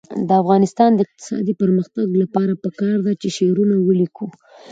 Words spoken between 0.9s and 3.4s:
د اقتصادي پرمختګ لپاره پکار ده چې